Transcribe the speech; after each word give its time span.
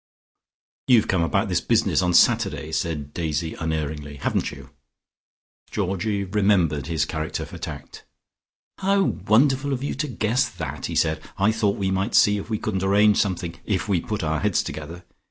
"You've 0.87 1.07
come 1.07 1.21
about 1.21 1.47
this 1.47 1.61
business 1.61 2.01
on 2.01 2.15
Saturday," 2.15 2.71
said 2.71 3.13
Daisy 3.13 3.53
unerringly. 3.53 4.15
"Haven't 4.17 4.49
you?" 4.49 4.71
Georgie 5.69 6.23
remembered 6.23 6.87
his 6.87 7.05
character 7.05 7.45
for 7.45 7.59
tact. 7.59 8.03
"How 8.79 9.03
wonderful 9.03 9.73
of 9.73 9.83
you 9.83 9.93
to 9.93 10.07
guess 10.07 10.49
that!" 10.49 10.87
he 10.87 10.95
said. 10.95 11.21
"I 11.37 11.51
thought 11.51 11.77
we 11.77 11.91
might 11.91 12.15
see 12.15 12.39
if 12.39 12.49
we 12.49 12.57
couldn't 12.57 12.81
arrange 12.81 13.17
something, 13.17 13.59
if 13.63 13.87
we 13.87 14.01
put 14.01 14.23
our 14.23 14.39
heads 14.39 14.63
together. 14.63 15.03